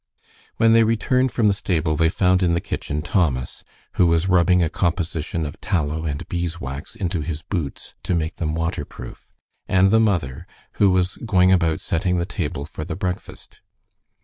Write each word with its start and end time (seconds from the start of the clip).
When 0.57 0.73
they 0.73 0.83
returned 0.83 1.31
from 1.31 1.47
the 1.47 1.53
stable 1.53 1.95
they 1.95 2.09
found 2.09 2.41
in 2.41 2.55
the 2.55 2.59
kitchen 2.59 3.03
Thomas, 3.03 3.63
who 3.97 4.07
was 4.07 4.27
rubbing 4.27 4.63
a 4.63 4.67
composition 4.67 5.45
of 5.45 5.61
tallow 5.61 6.07
and 6.07 6.27
bees 6.27 6.59
wax 6.59 6.95
into 6.95 7.21
his 7.21 7.43
boots 7.43 7.93
to 8.01 8.15
make 8.15 8.37
them 8.37 8.55
water 8.55 8.83
proof, 8.83 9.31
and 9.67 9.91
the 9.91 9.99
mother, 9.99 10.47
who 10.81 10.89
was 10.89 11.17
going 11.17 11.51
about 11.51 11.81
setting 11.81 12.17
the 12.17 12.25
table 12.25 12.65
for 12.65 12.83
the 12.83 12.95
breakfast. 12.95 13.61